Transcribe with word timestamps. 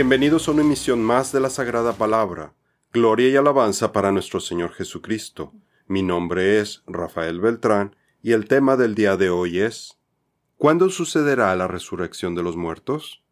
Bienvenidos 0.00 0.48
a 0.48 0.52
una 0.52 0.62
emisión 0.62 1.02
más 1.02 1.30
de 1.30 1.40
la 1.40 1.50
Sagrada 1.50 1.92
Palabra. 1.92 2.54
Gloria 2.90 3.28
y 3.28 3.36
alabanza 3.36 3.92
para 3.92 4.10
nuestro 4.10 4.40
Señor 4.40 4.72
Jesucristo. 4.72 5.52
Mi 5.88 6.02
nombre 6.02 6.58
es 6.58 6.82
Rafael 6.86 7.38
Beltrán 7.38 7.94
y 8.22 8.32
el 8.32 8.46
tema 8.46 8.78
del 8.78 8.94
día 8.94 9.18
de 9.18 9.28
hoy 9.28 9.60
es 9.60 9.98
¿Cuándo 10.56 10.88
sucederá 10.88 11.54
la 11.54 11.68
resurrección 11.68 12.34
de 12.34 12.42
los 12.42 12.56
muertos? 12.56 13.22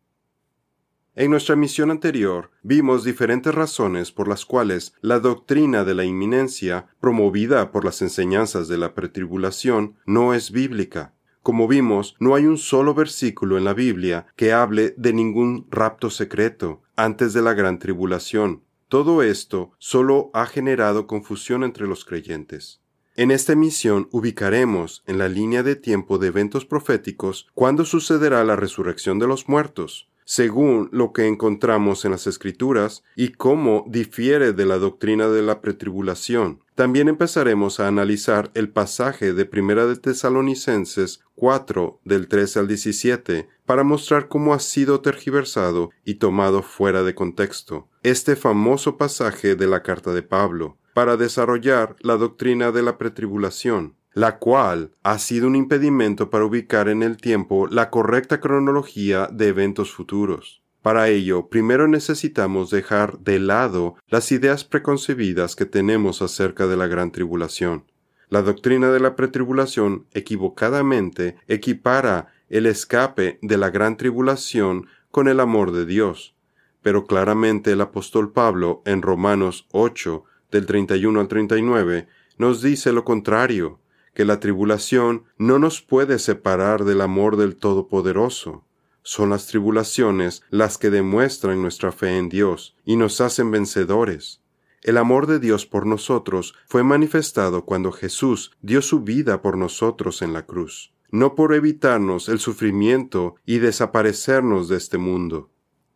En 1.15 1.31
nuestra 1.31 1.57
misión 1.57 1.91
anterior 1.91 2.51
vimos 2.63 3.03
diferentes 3.03 3.55
razones 3.55 4.13
por 4.13 4.29
las 4.29 4.45
cuales 4.45 4.93
la 5.01 5.21
doctrina 5.21 5.85
de 5.85 5.95
la 5.95 6.05
inminencia, 6.05 6.89
promovida 7.01 7.73
por 7.73 7.87
las 7.87 8.03
enseñanzas 8.03 8.69
de 8.69 8.77
la 8.77 8.93
pretribulación, 8.95 9.97
no 10.05 10.35
es 10.35 10.51
bíblica. 10.51 11.15
Como 11.49 11.67
vimos, 11.67 12.15
no 12.21 12.35
hay 12.35 12.45
un 12.45 12.59
solo 12.59 12.93
versículo 12.93 13.57
en 13.57 13.65
la 13.65 13.73
Biblia 13.73 14.27
que 14.37 14.53
hable 14.53 14.93
de 14.99 15.15
ningún 15.15 15.67
rapto 15.71 16.11
secreto 16.11 16.83
antes 16.95 17.33
de 17.33 17.41
la 17.41 17.55
gran 17.55 17.79
tribulación. 17.79 18.65
Todo 18.89 19.23
esto 19.23 19.73
solo 19.79 20.31
ha 20.35 20.45
generado 20.45 21.07
confusión 21.07 21.65
entre 21.65 21.87
los 21.87 22.05
creyentes. 22.05 22.83
En 23.17 23.31
esta 23.31 23.55
emisión 23.55 24.11
ubicaremos 24.13 25.03
en 25.07 25.17
la 25.17 25.31
línea 25.31 25.63
de 25.63 25.75
tiempo 25.75 26.19
de 26.19 26.27
eventos 26.27 26.67
proféticos 26.67 27.49
cuándo 27.55 27.87
sucederá 27.87 28.45
la 28.45 28.55
resurrección 28.55 29.19
de 29.19 29.27
los 29.27 29.49
muertos, 29.49 30.08
según 30.29 30.91
lo 30.93 31.15
que 31.15 31.27
encontramos 31.27 32.05
en 32.05 32.11
las 32.11 32.27
Escrituras 32.27 33.03
y 33.17 33.31
cómo 33.31 33.87
difiere 33.89 34.53
de 34.53 34.67
la 34.67 34.77
doctrina 34.77 35.27
de 35.29 35.41
la 35.41 35.63
pretribulación. 35.63 36.61
También 36.75 37.09
empezaremos 37.09 37.81
a 37.81 37.89
analizar 37.89 38.51
el 38.53 38.69
pasaje 38.69 39.33
de 39.33 39.47
Primera 39.47 39.87
de 39.87 39.97
Tesalonicenses 39.97 41.21
4 41.35 42.01
del 42.05 42.29
13 42.29 42.59
al 42.59 42.69
17 42.69 43.49
para 43.65 43.85
mostrar 43.85 44.29
cómo 44.29 44.53
ha 44.53 44.59
sido 44.59 45.01
tergiversado 45.01 45.93
y 46.05 46.17
tomado 46.17 46.63
fuera 46.63 47.03
de 47.03 47.15
contexto 47.15 47.89
este 48.03 48.37
famoso 48.37 48.99
pasaje 48.99 49.57
de 49.57 49.67
la 49.67 49.83
carta 49.83 50.13
de 50.13 50.23
Pablo 50.23 50.77
para 50.93 51.17
desarrollar 51.17 51.97
la 52.01 52.19
doctrina 52.19 52.71
de 52.71 52.83
la 52.83 52.99
pretribulación 52.99 53.95
la 54.19 54.39
cual 54.39 54.91
ha 55.05 55.17
sido 55.21 55.47
un 55.47 55.55
impedimento 55.55 56.29
para 56.29 56.45
ubicar 56.45 56.89
en 56.89 57.05
el 57.05 57.19
tiempo 57.19 57.69
la 57.69 57.89
correcta 57.89 58.41
cronología 58.41 59.29
de 59.31 59.47
eventos 59.47 59.93
futuros. 59.93 60.61
Para 60.83 61.07
ello, 61.09 61.49
primero 61.49 61.87
necesitamos 61.87 62.71
dejar 62.71 63.21
de 63.21 63.39
lado 63.39 63.95
las 64.09 64.33
ideas 64.33 64.65
preconcebidas 64.65 65.55
que 65.55 65.67
tenemos 65.67 66.21
acerca 66.21 66.67
de 66.67 66.77
la 66.77 66.89
gran 66.89 67.13
tribulación. 67.13 67.85
La 68.29 68.43
doctrina 68.43 68.91
de 68.91 68.99
la 68.99 69.15
pretribulación 69.15 70.07
equivocadamente 70.13 71.37
equipara 71.47 72.27
el 72.49 72.67
escape 72.67 73.39
de 73.41 73.57
la 73.57 73.71
gran 73.71 73.97
tribulación 73.97 74.89
con 75.13 75.29
el 75.29 75.39
amor 75.39 75.71
de 75.71 75.87
Dios. 75.87 76.35
Pero 76.83 77.07
claramente 77.07 77.71
el 77.71 77.81
apóstol 77.81 78.33
Pablo 78.33 78.83
en 78.85 79.01
Romanos 79.01 79.69
8 79.71 80.25
del 80.51 80.67
31 80.67 81.21
al 81.21 81.29
39 81.29 82.09
nos 82.37 82.63
dice 82.63 82.91
lo 82.93 83.05
contrario 83.05 83.79
que 84.19 84.25
la 84.25 84.41
tribulación 84.41 85.27
no 85.37 85.61
nos 85.61 85.81
puede 85.81 86.19
separar 86.19 86.83
del 86.83 87.03
amor 87.03 87.37
del 87.37 87.55
Todopoderoso. 87.55 88.65
Son 89.05 89.31
las 89.31 89.47
tribulaciones 89.47 90.43
las 90.51 90.77
que 90.77 90.91
demuestran 90.91 91.63
nuestra 91.63 91.93
fe 91.93 92.19
en 92.19 92.29
Dios 92.29 92.75
y 92.85 92.97
nos 92.97 93.21
hacen 93.21 93.53
vencedores. 93.53 94.43
El 94.83 94.97
amor 94.97 95.29
de 95.29 95.39
Dios 95.39 95.67
por 95.67 95.87
nosotros 95.87 96.57
fue 96.67 96.83
manifestado 96.83 97.65
cuando 97.65 97.93
Jesús 97.93 98.51
dio 98.61 98.83
su 98.83 99.03
vida 99.03 99.41
por 99.41 99.57
nosotros 99.57 100.21
en 100.21 100.33
la 100.33 100.47
cruz, 100.47 100.93
no 101.13 101.37
por 101.37 101.55
evitarnos 101.55 102.29
el 102.29 102.41
sufrimiento 102.41 103.37
y 103.47 103.59
desaparecernos 103.59 104.69
de 104.69 104.79
este 104.79 104.99
mundo. 104.99 105.51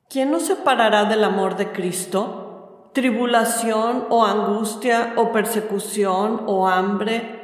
¿Quién 0.08 0.30
nos 0.30 0.46
separará 0.46 1.06
del 1.06 1.24
amor 1.24 1.56
de 1.56 1.72
Cristo? 1.72 2.92
¿Tribulación 2.94 4.04
o 4.10 4.24
angustia 4.24 5.14
o 5.16 5.32
persecución 5.32 6.42
o 6.46 6.68
hambre 6.68 7.41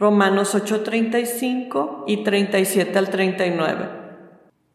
Romanos 0.00 0.54
8:35 0.54 2.04
y 2.06 2.22
37 2.22 2.96
al 2.98 3.10
39. 3.10 3.88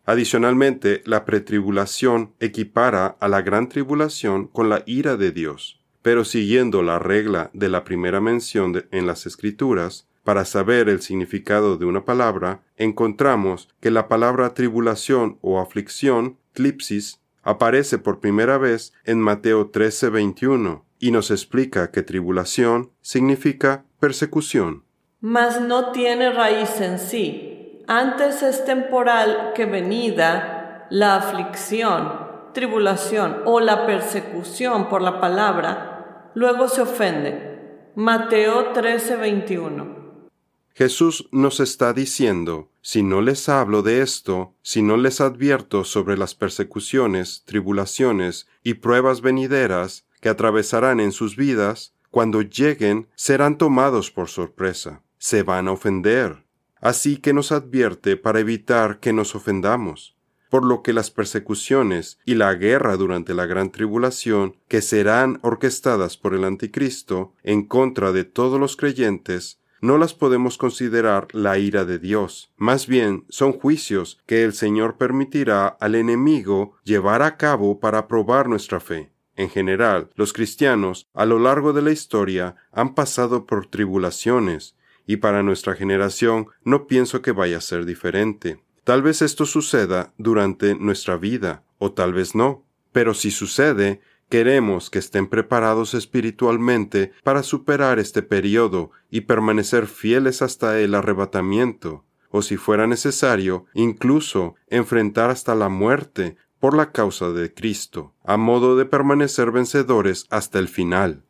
Adicionalmente, 0.05 1.01
la 1.05 1.23
pretribulación 1.23 2.33
equipara 2.41 3.15
a 3.21 3.29
la 3.29 3.41
gran 3.41 3.69
tribulación 3.69 4.47
con 4.47 4.67
la 4.67 4.83
ira 4.85 5.15
de 5.15 5.31
Dios. 5.31 5.79
Pero 6.01 6.25
siguiendo 6.25 6.83
la 6.83 6.99
regla 6.99 7.51
de 7.53 7.69
la 7.69 7.85
primera 7.85 8.19
mención 8.19 8.85
en 8.91 9.07
las 9.07 9.25
Escrituras, 9.25 10.09
para 10.25 10.43
saber 10.43 10.89
el 10.89 11.01
significado 11.01 11.77
de 11.77 11.85
una 11.85 12.03
palabra, 12.03 12.61
encontramos 12.75 13.69
que 13.79 13.91
la 13.91 14.09
palabra 14.09 14.53
tribulación 14.53 15.37
o 15.41 15.61
aflicción, 15.61 16.37
clipsis, 16.51 17.21
aparece 17.43 17.97
por 17.97 18.19
primera 18.19 18.57
vez 18.57 18.91
en 19.05 19.21
Mateo 19.21 19.71
13:21 19.71 20.83
y 20.99 21.11
nos 21.11 21.31
explica 21.31 21.91
que 21.91 22.03
tribulación 22.03 22.91
significa 23.01 23.85
persecución 24.01 24.83
mas 25.23 25.61
no 25.61 25.93
tiene 25.93 26.31
raíz 26.31 26.81
en 26.81 26.99
sí. 26.99 27.81
Antes 27.87 28.43
es 28.43 28.65
temporal 28.65 29.53
que 29.55 29.65
venida 29.65 30.85
la 30.89 31.15
aflicción, 31.15 32.11
tribulación 32.53 33.37
o 33.45 33.61
la 33.61 33.85
persecución 33.85 34.89
por 34.89 35.01
la 35.01 35.21
palabra, 35.21 36.29
luego 36.35 36.67
se 36.67 36.81
ofende. 36.81 37.91
Mateo 37.95 38.73
13:21. 38.73 40.29
Jesús 40.73 41.29
nos 41.31 41.61
está 41.61 41.93
diciendo, 41.93 42.69
si 42.81 43.01
no 43.01 43.21
les 43.21 43.47
hablo 43.47 43.81
de 43.81 44.01
esto, 44.01 44.55
si 44.61 44.81
no 44.81 44.97
les 44.97 45.21
advierto 45.21 45.85
sobre 45.85 46.17
las 46.17 46.35
persecuciones, 46.35 47.43
tribulaciones 47.45 48.49
y 48.61 48.73
pruebas 48.73 49.21
venideras 49.21 50.05
que 50.19 50.27
atravesarán 50.27 50.99
en 50.99 51.13
sus 51.13 51.37
vidas, 51.37 51.93
cuando 52.11 52.41
lleguen 52.41 53.07
serán 53.15 53.57
tomados 53.57 54.11
por 54.11 54.27
sorpresa 54.27 55.02
se 55.23 55.41
van 55.41 55.69
a 55.69 55.71
ofender. 55.71 56.43
Así 56.81 57.15
que 57.15 57.31
nos 57.31 57.53
advierte 57.53 58.17
para 58.17 58.41
evitar 58.41 58.99
que 58.99 59.13
nos 59.13 59.35
ofendamos, 59.35 60.17
por 60.49 60.65
lo 60.65 60.83
que 60.83 60.91
las 60.91 61.11
persecuciones 61.11 62.19
y 62.25 62.35
la 62.35 62.53
guerra 62.55 62.97
durante 62.97 63.33
la 63.33 63.45
gran 63.45 63.71
tribulación, 63.71 64.57
que 64.67 64.81
serán 64.81 65.39
orquestadas 65.41 66.17
por 66.17 66.33
el 66.33 66.43
anticristo 66.43 67.35
en 67.41 67.65
contra 67.65 68.11
de 68.11 68.25
todos 68.25 68.59
los 68.59 68.75
creyentes, 68.75 69.61
no 69.79 69.97
las 69.97 70.13
podemos 70.13 70.57
considerar 70.57 71.29
la 71.31 71.57
ira 71.57 71.85
de 71.85 71.99
Dios, 71.99 72.51
más 72.57 72.87
bien 72.87 73.23
son 73.29 73.53
juicios 73.53 74.21
que 74.25 74.43
el 74.43 74.51
Señor 74.51 74.97
permitirá 74.97 75.67
al 75.67 75.95
enemigo 75.95 76.75
llevar 76.83 77.21
a 77.21 77.37
cabo 77.37 77.79
para 77.79 78.09
probar 78.09 78.49
nuestra 78.49 78.81
fe. 78.81 79.13
En 79.37 79.49
general, 79.49 80.09
los 80.15 80.33
cristianos 80.33 81.07
a 81.13 81.25
lo 81.25 81.39
largo 81.39 81.71
de 81.71 81.81
la 81.81 81.91
historia 81.91 82.57
han 82.73 82.93
pasado 82.93 83.45
por 83.45 83.67
tribulaciones, 83.67 84.75
y 85.05 85.17
para 85.17 85.43
nuestra 85.43 85.75
generación 85.75 86.47
no 86.63 86.87
pienso 86.87 87.21
que 87.21 87.31
vaya 87.31 87.57
a 87.57 87.61
ser 87.61 87.85
diferente. 87.85 88.61
Tal 88.83 89.01
vez 89.01 89.21
esto 89.21 89.45
suceda 89.45 90.13
durante 90.17 90.75
nuestra 90.75 91.17
vida, 91.17 91.63
o 91.77 91.93
tal 91.93 92.13
vez 92.13 92.35
no. 92.35 92.65
Pero 92.91 93.13
si 93.13 93.31
sucede, 93.31 94.01
queremos 94.29 94.89
que 94.89 94.99
estén 94.99 95.27
preparados 95.27 95.93
espiritualmente 95.93 97.11
para 97.23 97.43
superar 97.43 97.99
este 97.99 98.21
periodo 98.21 98.91
y 99.09 99.21
permanecer 99.21 99.87
fieles 99.87 100.41
hasta 100.41 100.79
el 100.79 100.95
arrebatamiento, 100.95 102.03
o 102.29 102.41
si 102.41 102.57
fuera 102.57 102.87
necesario, 102.87 103.65
incluso 103.73 104.55
enfrentar 104.67 105.29
hasta 105.29 105.55
la 105.55 105.69
muerte 105.69 106.35
por 106.59 106.75
la 106.75 106.91
causa 106.91 107.29
de 107.29 107.53
Cristo, 107.53 108.13
a 108.23 108.37
modo 108.37 108.75
de 108.75 108.85
permanecer 108.85 109.51
vencedores 109.51 110.25
hasta 110.29 110.59
el 110.59 110.67
final 110.67 111.23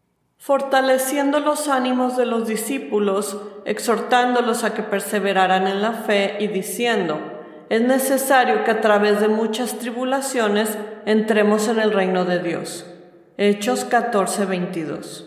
fortaleciendo 0.43 1.39
los 1.39 1.69
ánimos 1.69 2.17
de 2.17 2.25
los 2.25 2.45
discípulos, 2.45 3.37
exhortándolos 3.63 4.65
a 4.65 4.73
que 4.73 4.83
perseveraran 4.83 5.67
en 5.67 5.81
la 5.81 5.93
fe 5.93 6.35
y 6.41 6.47
diciendo, 6.47 7.17
es 7.69 7.81
necesario 7.81 8.65
que 8.65 8.71
a 8.71 8.81
través 8.81 9.21
de 9.21 9.29
muchas 9.29 9.79
tribulaciones 9.79 10.77
entremos 11.05 11.69
en 11.69 11.79
el 11.79 11.93
reino 11.93 12.25
de 12.25 12.43
Dios. 12.43 12.85
Hechos 13.37 13.85
14:22. 13.89 15.23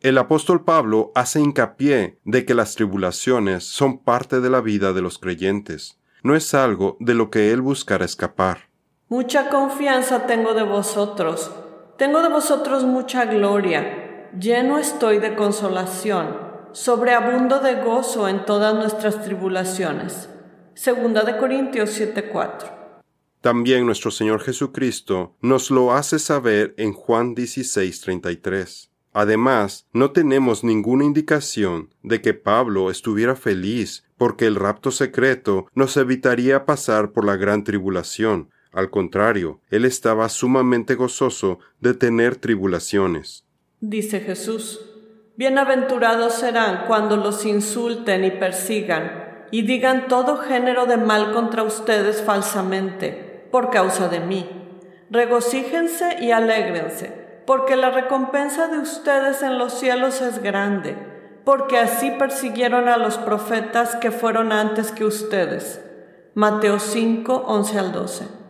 El 0.00 0.18
apóstol 0.18 0.64
Pablo 0.64 1.12
hace 1.14 1.40
hincapié 1.40 2.18
de 2.24 2.44
que 2.44 2.52
las 2.52 2.74
tribulaciones 2.74 3.64
son 3.64 4.04
parte 4.04 4.42
de 4.42 4.50
la 4.50 4.60
vida 4.60 4.92
de 4.92 5.00
los 5.00 5.18
creyentes, 5.18 5.98
no 6.22 6.36
es 6.36 6.52
algo 6.52 6.98
de 7.00 7.14
lo 7.14 7.30
que 7.30 7.52
él 7.52 7.62
buscará 7.62 8.04
escapar. 8.04 8.68
Mucha 9.08 9.48
confianza 9.48 10.26
tengo 10.26 10.52
de 10.52 10.62
vosotros 10.62 11.50
Tengo 12.02 12.20
de 12.20 12.30
vosotros 12.30 12.84
mucha 12.84 13.26
gloria, 13.26 14.01
lleno 14.38 14.78
estoy 14.78 15.18
de 15.18 15.34
consolación, 15.34 16.36
sobreabundo 16.72 17.60
de 17.60 17.82
gozo 17.82 18.28
en 18.28 18.44
todas 18.44 18.74
nuestras 18.74 19.22
tribulaciones. 19.22 20.28
Segunda 20.74 21.22
de 21.22 21.36
Corintios 21.36 21.90
7:4. 21.90 22.70
También 23.40 23.84
nuestro 23.84 24.10
Señor 24.10 24.40
Jesucristo 24.40 25.34
nos 25.40 25.70
lo 25.70 25.92
hace 25.92 26.18
saber 26.18 26.74
en 26.78 26.92
Juan 26.92 27.34
16:33. 27.34 28.90
Además, 29.12 29.86
no 29.92 30.12
tenemos 30.12 30.64
ninguna 30.64 31.04
indicación 31.04 31.90
de 32.02 32.22
que 32.22 32.32
Pablo 32.32 32.90
estuviera 32.90 33.36
feliz 33.36 34.04
porque 34.16 34.46
el 34.46 34.54
rapto 34.54 34.90
secreto 34.90 35.66
nos 35.74 35.98
evitaría 35.98 36.64
pasar 36.64 37.12
por 37.12 37.26
la 37.26 37.36
gran 37.36 37.64
tribulación. 37.64 38.48
Al 38.72 38.88
contrario, 38.88 39.60
él 39.68 39.84
estaba 39.84 40.30
sumamente 40.30 40.94
gozoso 40.94 41.58
de 41.80 41.92
tener 41.92 42.36
tribulaciones. 42.36 43.44
Dice 43.84 44.20
Jesús, 44.20 44.80
Bienaventurados 45.34 46.34
serán 46.34 46.84
cuando 46.86 47.16
los 47.16 47.44
insulten 47.44 48.22
y 48.22 48.30
persigan 48.30 49.46
y 49.50 49.62
digan 49.62 50.06
todo 50.06 50.36
género 50.36 50.86
de 50.86 50.98
mal 50.98 51.32
contra 51.32 51.64
ustedes 51.64 52.22
falsamente, 52.22 53.48
por 53.50 53.70
causa 53.70 54.08
de 54.08 54.20
mí. 54.20 54.48
Regocíjense 55.10 56.18
y 56.20 56.30
alégrense 56.30 57.42
porque 57.44 57.74
la 57.74 57.90
recompensa 57.90 58.68
de 58.68 58.78
ustedes 58.78 59.42
en 59.42 59.58
los 59.58 59.72
cielos 59.72 60.20
es 60.20 60.40
grande, 60.40 60.96
porque 61.44 61.76
así 61.76 62.12
persiguieron 62.12 62.86
a 62.86 62.96
los 62.98 63.18
profetas 63.18 63.96
que 63.96 64.12
fueron 64.12 64.52
antes 64.52 64.92
que 64.92 65.04
ustedes. 65.04 65.80
Mateo 66.36 66.78
5, 66.78 67.34
11 67.48 67.78
al 67.80 67.90
12. 67.90 68.42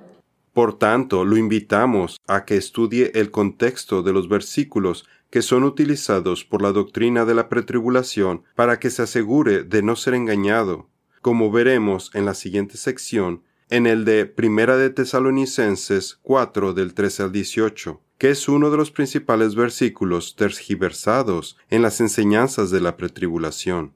Por 0.53 0.79
tanto, 0.79 1.25
lo 1.25 1.39
invitamos 1.39 2.21
a 2.29 2.45
que 2.45 2.59
estudie 2.59 3.13
el 3.15 3.31
contexto 3.31 4.03
de 4.03 4.13
los 4.13 4.29
versículos 4.29 5.07
que 5.33 5.43
son 5.43 5.65
utilizados 5.65 6.45
por 6.45 6.63
la 6.63 6.71
doctrina 6.71 7.25
de 7.25 7.35
la 7.35 7.49
pretribulación 7.49 8.45
para 8.55 8.79
que 8.79 8.91
se 8.91 9.03
asegure 9.03 9.65
de 9.65 9.83
no 9.83 9.97
ser 9.97 10.13
engañado, 10.15 10.91
como 11.23 11.51
veremos 11.51 12.11
en 12.15 12.27
la 12.27 12.35
siguiente 12.35 12.77
sección, 12.77 13.43
en 13.71 13.87
el 13.87 14.05
de 14.05 14.27
Primera 14.27 14.77
de 14.77 14.91
Tesalonicenses 14.91 16.19
4 16.23 16.75
del 16.75 16.93
13 16.93 17.23
al 17.25 17.33
18 17.33 18.01
que 18.19 18.31
es 18.31 18.49
uno 18.49 18.71
de 18.71 18.77
los 18.77 18.93
principales 18.93 19.57
versículos 19.57 20.37
tergiversados 20.37 21.57
en 21.71 21.83
las 21.83 22.01
enseñanzas 22.01 22.71
de 22.71 22.81
la 22.81 22.97
pretribulación. 22.97 23.95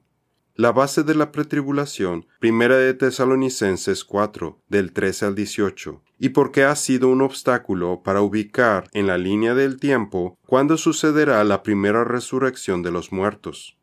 La 0.59 0.71
base 0.71 1.03
de 1.03 1.13
la 1.13 1.31
pretribulación, 1.31 2.25
primera 2.39 2.77
de 2.77 2.95
Tesalonicenses 2.95 4.03
4, 4.03 4.59
del 4.67 4.91
13 4.91 5.27
al 5.27 5.35
18, 5.35 6.01
y 6.17 6.29
porque 6.29 6.63
ha 6.63 6.75
sido 6.75 7.09
un 7.09 7.21
obstáculo 7.21 8.01
para 8.01 8.21
ubicar 8.21 8.89
en 8.93 9.05
la 9.05 9.19
línea 9.19 9.53
del 9.53 9.79
tiempo 9.79 10.39
cuándo 10.47 10.77
sucederá 10.77 11.43
la 11.43 11.61
primera 11.61 12.03
resurrección 12.03 12.81
de 12.81 12.89
los 12.89 13.11
muertos. 13.11 13.77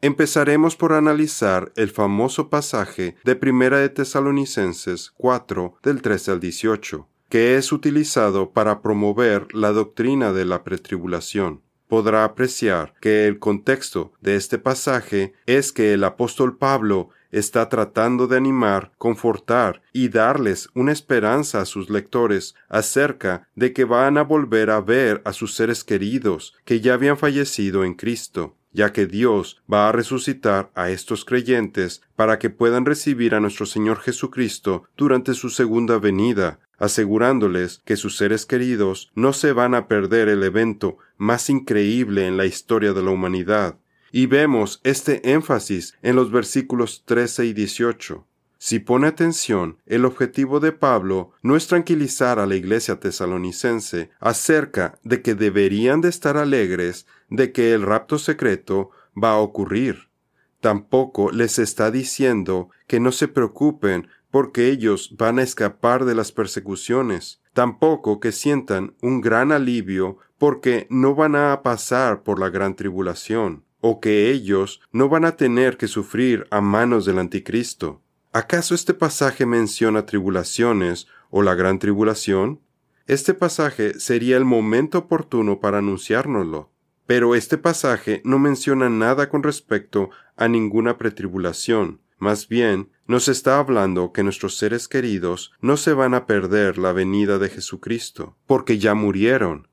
Empezaremos 0.00 0.74
por 0.74 0.94
analizar 0.94 1.70
el 1.76 1.90
famoso 1.90 2.48
pasaje 2.48 3.16
de 3.22 3.36
Primera 3.36 3.78
de 3.78 3.90
Tesalonicenses 3.90 5.12
4 5.18 5.74
del 5.82 6.00
13 6.00 6.30
al 6.30 6.40
18, 6.40 7.08
que 7.28 7.56
es 7.56 7.72
utilizado 7.72 8.52
para 8.52 8.80
promover 8.80 9.54
la 9.54 9.72
doctrina 9.72 10.32
de 10.32 10.46
la 10.46 10.64
pretribulación. 10.64 11.60
Podrá 11.90 12.22
apreciar 12.22 12.94
que 13.00 13.26
el 13.26 13.40
contexto 13.40 14.12
de 14.20 14.36
este 14.36 14.58
pasaje 14.58 15.34
es 15.46 15.72
que 15.72 15.92
el 15.92 16.04
apóstol 16.04 16.56
Pablo 16.56 17.08
está 17.32 17.68
tratando 17.68 18.28
de 18.28 18.36
animar, 18.36 18.92
confortar 18.96 19.82
y 19.92 20.08
darles 20.08 20.68
una 20.74 20.92
esperanza 20.92 21.60
a 21.60 21.64
sus 21.64 21.90
lectores 21.90 22.54
acerca 22.68 23.48
de 23.56 23.72
que 23.72 23.84
van 23.84 24.18
a 24.18 24.22
volver 24.22 24.70
a 24.70 24.80
ver 24.80 25.20
a 25.24 25.32
sus 25.32 25.56
seres 25.56 25.82
queridos 25.82 26.54
que 26.64 26.80
ya 26.80 26.94
habían 26.94 27.18
fallecido 27.18 27.84
en 27.84 27.94
Cristo, 27.94 28.54
ya 28.72 28.92
que 28.92 29.06
Dios 29.06 29.62
va 29.70 29.88
a 29.88 29.92
resucitar 29.92 30.70
a 30.74 30.90
estos 30.90 31.24
creyentes 31.24 32.02
para 32.16 32.38
que 32.38 32.50
puedan 32.50 32.86
recibir 32.86 33.34
a 33.34 33.40
nuestro 33.40 33.66
Señor 33.66 33.98
Jesucristo 34.00 34.84
durante 34.96 35.34
su 35.34 35.50
segunda 35.50 35.98
venida, 35.98 36.60
asegurándoles 36.78 37.82
que 37.84 37.96
sus 37.96 38.16
seres 38.16 38.46
queridos 38.46 39.10
no 39.14 39.32
se 39.32 39.52
van 39.52 39.74
a 39.74 39.88
perder 39.88 40.28
el 40.28 40.42
evento 40.42 40.98
más 41.16 41.50
increíble 41.50 42.26
en 42.26 42.36
la 42.36 42.46
historia 42.46 42.92
de 42.92 43.02
la 43.02 43.10
humanidad. 43.10 43.78
Y 44.12 44.26
vemos 44.26 44.80
este 44.82 45.32
énfasis 45.32 45.94
en 46.02 46.16
los 46.16 46.32
versículos 46.32 47.04
13 47.06 47.46
y 47.46 47.52
18. 47.52 48.26
Si 48.62 48.78
pone 48.78 49.06
atención, 49.06 49.78
el 49.86 50.04
objetivo 50.04 50.60
de 50.60 50.72
Pablo 50.72 51.32
no 51.40 51.56
es 51.56 51.66
tranquilizar 51.66 52.38
a 52.38 52.44
la 52.44 52.56
iglesia 52.56 53.00
tesalonicense 53.00 54.10
acerca 54.20 54.98
de 55.02 55.22
que 55.22 55.34
deberían 55.34 56.02
de 56.02 56.10
estar 56.10 56.36
alegres 56.36 57.06
de 57.30 57.52
que 57.52 57.72
el 57.72 57.80
rapto 57.80 58.18
secreto 58.18 58.90
va 59.16 59.30
a 59.30 59.38
ocurrir. 59.38 60.10
Tampoco 60.60 61.30
les 61.30 61.58
está 61.58 61.90
diciendo 61.90 62.68
que 62.86 63.00
no 63.00 63.12
se 63.12 63.28
preocupen 63.28 64.08
porque 64.30 64.68
ellos 64.68 65.16
van 65.16 65.38
a 65.38 65.42
escapar 65.42 66.04
de 66.04 66.14
las 66.14 66.30
persecuciones, 66.30 67.40
tampoco 67.54 68.20
que 68.20 68.30
sientan 68.30 68.94
un 69.00 69.22
gran 69.22 69.52
alivio 69.52 70.18
porque 70.36 70.86
no 70.90 71.14
van 71.14 71.34
a 71.34 71.62
pasar 71.62 72.24
por 72.24 72.38
la 72.38 72.50
gran 72.50 72.76
tribulación, 72.76 73.64
o 73.80 74.00
que 74.00 74.30
ellos 74.30 74.82
no 74.92 75.08
van 75.08 75.24
a 75.24 75.36
tener 75.36 75.78
que 75.78 75.88
sufrir 75.88 76.46
a 76.50 76.60
manos 76.60 77.06
del 77.06 77.20
anticristo. 77.20 78.02
¿Acaso 78.32 78.74
este 78.74 78.94
pasaje 78.94 79.44
menciona 79.46 80.06
tribulaciones 80.06 81.08
o 81.30 81.42
la 81.42 81.54
gran 81.54 81.78
tribulación? 81.78 82.60
Este 83.06 83.34
pasaje 83.34 83.98
sería 83.98 84.36
el 84.36 84.44
momento 84.44 84.98
oportuno 84.98 85.60
para 85.60 85.78
anunciárnoslo. 85.78 86.70
Pero 87.06 87.34
este 87.34 87.58
pasaje 87.58 88.22
no 88.24 88.38
menciona 88.38 88.88
nada 88.88 89.28
con 89.28 89.42
respecto 89.42 90.10
a 90.36 90.46
ninguna 90.46 90.96
pretribulación, 90.96 92.00
más 92.20 92.48
bien, 92.48 92.90
nos 93.06 93.28
está 93.28 93.58
hablando 93.58 94.12
que 94.12 94.22
nuestros 94.22 94.58
seres 94.58 94.88
queridos 94.88 95.52
no 95.62 95.78
se 95.78 95.94
van 95.94 96.12
a 96.12 96.26
perder 96.26 96.76
la 96.76 96.92
venida 96.92 97.38
de 97.38 97.48
Jesucristo, 97.48 98.36
porque 98.46 98.78
ya 98.78 98.94
murieron, 98.94 99.68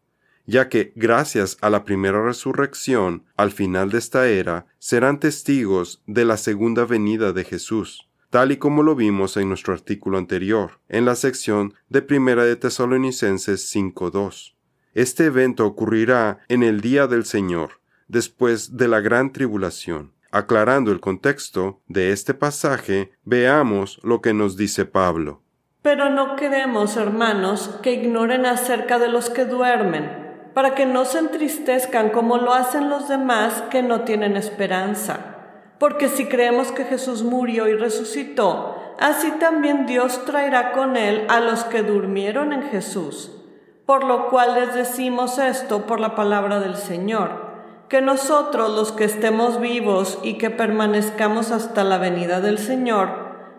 ya 0.45 0.69
que 0.69 0.93
gracias 0.95 1.57
a 1.59 1.69
la 1.69 1.83
primera 1.83 2.23
resurrección, 2.23 3.25
al 3.35 3.51
final 3.51 3.91
de 3.91 3.97
esta 3.97 4.29
era, 4.29 4.65
serán 4.79 5.19
testigos 5.19 6.01
de 6.07 6.23
la 6.23 6.37
segunda 6.37 6.85
venida 6.85 7.33
de 7.33 7.43
Jesús, 7.43 8.07
tal 8.29 8.51
y 8.51 8.57
como 8.57 8.83
lo 8.83 8.95
vimos 8.95 9.37
en 9.37 9.49
nuestro 9.49 9.73
artículo 9.73 10.17
anterior, 10.17 10.79
en 10.89 11.05
la 11.05 11.15
sección 11.15 11.73
de 11.89 12.01
Primera 12.01 12.43
de 12.43 12.55
Tesalonicenses 12.55 13.73
5.2. 13.73 14.55
Este 14.93 15.25
evento 15.25 15.65
ocurrirá 15.65 16.39
en 16.49 16.63
el 16.63 16.81
día 16.81 17.07
del 17.07 17.25
Señor, 17.25 17.79
después 18.07 18.77
de 18.77 18.87
la 18.87 18.99
gran 18.99 19.31
tribulación. 19.31 20.13
Aclarando 20.31 20.91
el 20.91 20.99
contexto 20.99 21.81
de 21.87 22.11
este 22.11 22.33
pasaje, 22.33 23.11
veamos 23.23 23.99
lo 24.03 24.21
que 24.21 24.33
nos 24.33 24.57
dice 24.57 24.85
Pablo. 24.85 25.41
Pero 25.81 26.09
no 26.09 26.35
queremos, 26.35 26.97
hermanos, 26.97 27.79
que 27.81 27.93
ignoren 27.93 28.45
acerca 28.45 28.99
de 28.99 29.07
los 29.07 29.29
que 29.29 29.45
duermen, 29.45 30.49
para 30.53 30.75
que 30.75 30.85
no 30.85 31.05
se 31.05 31.19
entristezcan 31.19 32.09
como 32.09 32.37
lo 32.37 32.53
hacen 32.53 32.89
los 32.89 33.07
demás 33.07 33.63
que 33.69 33.83
no 33.83 34.01
tienen 34.01 34.35
esperanza. 34.35 35.36
Porque 35.79 36.09
si 36.09 36.25
creemos 36.25 36.71
que 36.71 36.85
Jesús 36.85 37.23
murió 37.23 37.67
y 37.67 37.75
resucitó, 37.75 38.75
así 38.99 39.31
también 39.39 39.85
Dios 39.85 40.25
traerá 40.25 40.71
con 40.71 40.97
él 40.97 41.25
a 41.29 41.39
los 41.39 41.63
que 41.65 41.83
durmieron 41.83 42.53
en 42.53 42.63
Jesús. 42.63 43.31
Por 43.85 44.03
lo 44.03 44.29
cual 44.29 44.55
les 44.55 44.73
decimos 44.73 45.37
esto 45.37 45.85
por 45.85 45.99
la 45.99 46.15
palabra 46.15 46.59
del 46.59 46.75
Señor 46.75 47.47
que 47.89 48.01
nosotros 48.01 48.75
los 48.75 48.91
que 48.91 49.05
estemos 49.05 49.61
vivos 49.61 50.19
y 50.21 50.33
que 50.33 50.49
permanezcamos 50.49 51.51
hasta 51.51 51.85
la 51.85 51.97
venida 51.97 52.41
del 52.41 52.57
Señor, 52.57 53.09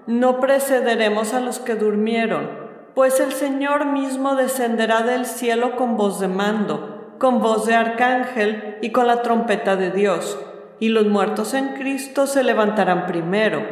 no 0.06 0.38
precederemos 0.38 1.32
a 1.32 1.40
los 1.40 1.58
que 1.58 1.74
durmieron, 1.74 2.50
pues 2.94 3.20
el 3.20 3.32
Señor 3.32 3.86
mismo 3.86 4.34
descenderá 4.34 5.02
del 5.02 5.24
cielo 5.24 5.76
con 5.76 5.96
voz 5.96 6.20
de 6.20 6.28
mando, 6.28 7.14
con 7.18 7.40
voz 7.40 7.66
de 7.66 7.74
arcángel 7.74 8.76
y 8.82 8.90
con 8.90 9.06
la 9.06 9.22
trompeta 9.22 9.76
de 9.76 9.90
Dios, 9.92 10.38
y 10.80 10.88
los 10.88 11.06
muertos 11.06 11.54
en 11.54 11.74
Cristo 11.74 12.26
se 12.26 12.42
levantarán 12.42 13.06
primero. 13.06 13.62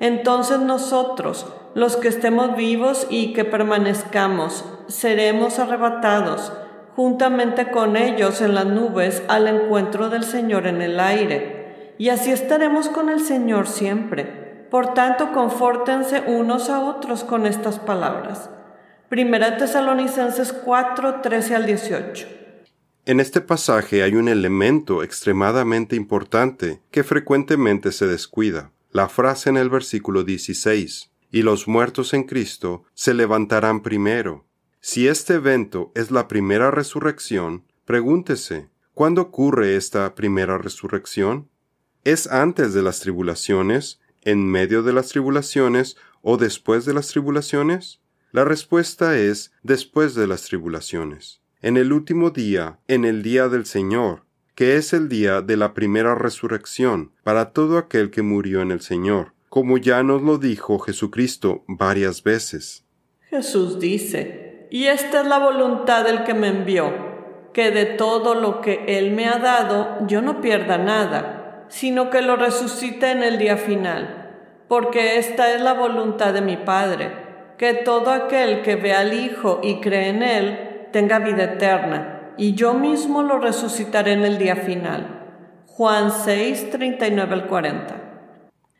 Entonces 0.00 0.58
nosotros, 0.60 1.46
los 1.74 1.96
que 1.96 2.08
estemos 2.08 2.56
vivos 2.56 3.06
y 3.10 3.32
que 3.32 3.44
permanezcamos, 3.44 4.64
seremos 4.88 5.58
arrebatados 5.58 6.52
juntamente 6.96 7.70
con 7.70 7.96
ellos 7.96 8.40
en 8.40 8.54
las 8.54 8.66
nubes 8.66 9.22
al 9.28 9.48
encuentro 9.48 10.08
del 10.08 10.24
Señor 10.24 10.66
en 10.66 10.82
el 10.82 11.00
aire, 11.00 11.94
y 11.98 12.08
así 12.10 12.30
estaremos 12.30 12.88
con 12.88 13.08
el 13.08 13.20
Señor 13.20 13.66
siempre. 13.66 14.66
Por 14.70 14.94
tanto, 14.94 15.32
confórtense 15.32 16.22
unos 16.26 16.70
a 16.70 16.80
otros 16.80 17.24
con 17.24 17.46
estas 17.46 17.78
palabras. 17.78 18.50
Primera 19.08 19.56
Tesalonicenses 19.56 20.52
4, 20.52 21.20
13 21.20 21.56
al 21.56 21.66
18. 21.66 22.41
En 23.04 23.18
este 23.18 23.40
pasaje 23.40 24.04
hay 24.04 24.14
un 24.14 24.28
elemento 24.28 25.02
extremadamente 25.02 25.96
importante 25.96 26.80
que 26.92 27.02
frecuentemente 27.02 27.90
se 27.90 28.06
descuida. 28.06 28.70
La 28.92 29.08
frase 29.08 29.50
en 29.50 29.56
el 29.56 29.70
versículo 29.70 30.22
16, 30.22 31.10
y 31.32 31.42
los 31.42 31.66
muertos 31.66 32.14
en 32.14 32.22
Cristo 32.22 32.84
se 32.94 33.12
levantarán 33.12 33.82
primero. 33.82 34.46
Si 34.80 35.08
este 35.08 35.34
evento 35.34 35.90
es 35.96 36.12
la 36.12 36.28
primera 36.28 36.70
resurrección, 36.70 37.64
pregúntese, 37.86 38.68
¿cuándo 38.94 39.22
ocurre 39.22 39.74
esta 39.74 40.14
primera 40.14 40.56
resurrección? 40.58 41.48
¿Es 42.04 42.28
antes 42.28 42.72
de 42.72 42.82
las 42.82 43.00
tribulaciones, 43.00 44.00
en 44.20 44.46
medio 44.46 44.84
de 44.84 44.92
las 44.92 45.08
tribulaciones 45.08 45.96
o 46.20 46.36
después 46.36 46.84
de 46.84 46.94
las 46.94 47.08
tribulaciones? 47.08 48.00
La 48.30 48.44
respuesta 48.44 49.18
es 49.18 49.50
después 49.64 50.14
de 50.14 50.28
las 50.28 50.44
tribulaciones. 50.44 51.41
En 51.62 51.76
el 51.76 51.92
último 51.92 52.30
día, 52.30 52.80
en 52.88 53.04
el 53.04 53.22
día 53.22 53.46
del 53.46 53.66
Señor, 53.66 54.24
que 54.56 54.74
es 54.74 54.92
el 54.92 55.08
día 55.08 55.42
de 55.42 55.56
la 55.56 55.74
primera 55.74 56.16
resurrección 56.16 57.12
para 57.22 57.52
todo 57.52 57.78
aquel 57.78 58.10
que 58.10 58.22
murió 58.22 58.62
en 58.62 58.72
el 58.72 58.80
Señor, 58.80 59.32
como 59.48 59.78
ya 59.78 60.02
nos 60.02 60.22
lo 60.22 60.38
dijo 60.38 60.80
Jesucristo 60.80 61.62
varias 61.68 62.24
veces. 62.24 62.84
Jesús 63.30 63.78
dice, 63.78 64.66
y 64.72 64.86
esta 64.86 65.20
es 65.20 65.28
la 65.28 65.38
voluntad 65.38 66.04
del 66.04 66.24
que 66.24 66.34
me 66.34 66.48
envió, 66.48 66.92
que 67.52 67.70
de 67.70 67.84
todo 67.84 68.34
lo 68.34 68.60
que 68.60 68.84
Él 68.88 69.12
me 69.12 69.28
ha 69.28 69.38
dado 69.38 70.04
yo 70.08 70.20
no 70.20 70.40
pierda 70.40 70.78
nada, 70.78 71.66
sino 71.68 72.10
que 72.10 72.22
lo 72.22 72.34
resucite 72.34 73.12
en 73.12 73.22
el 73.22 73.38
día 73.38 73.56
final, 73.56 74.32
porque 74.66 75.16
esta 75.16 75.54
es 75.54 75.62
la 75.62 75.74
voluntad 75.74 76.34
de 76.34 76.40
mi 76.40 76.56
Padre, 76.56 77.12
que 77.56 77.72
todo 77.72 78.10
aquel 78.10 78.62
que 78.62 78.74
ve 78.74 78.94
al 78.94 79.14
Hijo 79.14 79.60
y 79.62 79.80
cree 79.80 80.08
en 80.08 80.24
Él 80.24 80.68
tenga 80.92 81.18
vida 81.18 81.44
eterna, 81.44 82.34
y 82.36 82.54
yo 82.54 82.74
mismo 82.74 83.22
lo 83.22 83.38
resucitaré 83.38 84.12
en 84.12 84.24
el 84.24 84.38
día 84.38 84.56
final. 84.56 85.22
Juan 85.66 86.10
6, 86.10 86.70
39 86.70 87.34
al 87.34 87.46
40. 87.46 87.94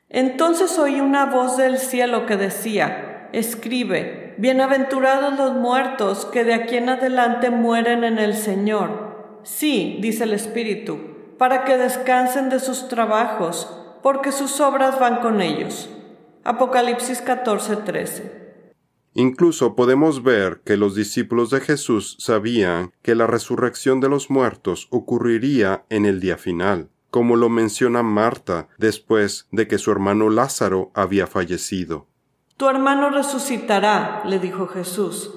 Entonces 0.09 0.79
oí 0.79 1.01
una 1.01 1.27
voz 1.27 1.57
del 1.57 1.79
cielo 1.79 2.27
que 2.27 2.37
decía, 2.37 3.29
Escribe, 3.33 4.35
bienaventurados 4.37 5.39
los 5.39 5.55
muertos 5.55 6.27
que 6.27 6.45
de 6.45 6.53
aquí 6.53 6.77
en 6.77 6.91
adelante 6.91 7.49
mueren 7.51 8.05
en 8.05 8.19
el 8.19 8.35
Señor. 8.35 9.41
Sí, 9.43 9.99
dice 10.03 10.25
el 10.25 10.35
Espíritu, 10.35 10.99
para 11.39 11.65
que 11.65 11.79
descansen 11.79 12.51
de 12.51 12.61
sus 12.61 12.89
trabajos, 12.89 13.75
porque 14.03 14.33
sus 14.33 14.61
obras 14.61 15.01
van 15.01 15.17
con 15.17 15.41
ellos. 15.41 15.89
Apocalipsis 16.45 17.23
14, 17.23 17.77
13. 17.77 18.42
Incluso 19.15 19.77
podemos 19.77 20.23
ver 20.23 20.63
que 20.65 20.77
los 20.77 20.95
discípulos 20.95 21.51
de 21.51 21.61
Jesús 21.61 22.17
sabían 22.19 22.93
que 23.03 23.15
la 23.15 23.27
resurrección 23.27 24.01
de 24.01 24.09
los 24.09 24.31
muertos 24.31 24.89
ocurriría 24.91 25.85
en 25.91 26.07
el 26.07 26.21
día 26.21 26.39
final, 26.39 26.89
como 27.11 27.37
lo 27.37 27.51
menciona 27.51 28.03
Marta 28.03 28.69
después 28.79 29.49
de 29.53 29.69
que 29.69 29.77
su 29.77 29.91
hermano 29.91 30.31
Lázaro 30.31 30.91
había 30.95 31.27
fallecido. 31.27 32.07
Tu 32.57 32.69
hermano 32.69 33.11
resucitará, 33.11 34.23
le 34.25 34.39
dijo 34.39 34.67
Jesús. 34.67 35.31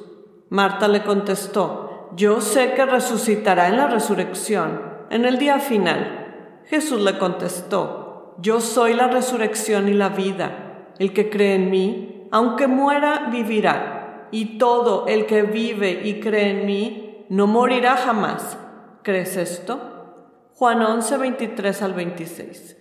Marta 0.50 0.88
le 0.88 1.04
contestó, 1.04 2.12
Yo 2.16 2.40
sé 2.40 2.74
que 2.76 2.86
resucitará 2.86 3.68
en 3.68 3.78
la 3.78 3.88
resurrección, 3.88 4.80
en 5.10 5.26
el 5.26 5.38
día 5.38 5.60
final. 5.60 6.62
Jesús 6.66 7.02
le 7.02 7.18
contestó, 7.18 8.36
Yo 8.40 8.62
soy 8.62 8.94
la 8.94 9.08
resurrección 9.08 9.90
y 9.90 9.94
la 9.94 10.10
vida. 10.10 10.92
El 10.98 11.12
que 11.12 11.30
cree 11.30 11.56
en 11.56 11.70
mí, 11.70 12.15
aunque 12.36 12.68
muera, 12.68 13.30
vivirá. 13.32 14.28
Y 14.30 14.58
todo 14.58 15.08
el 15.08 15.26
que 15.26 15.44
vive 15.44 16.02
y 16.04 16.20
cree 16.20 16.50
en 16.50 16.66
mí, 16.66 17.26
no 17.30 17.48
morirá 17.48 17.96
jamás. 17.96 18.58
¿Crees 19.04 19.38
esto? 19.38 20.50
Juan 20.52 20.82
11, 20.82 21.18
23 21.18 21.82
al 21.82 21.94
26. 21.94 22.76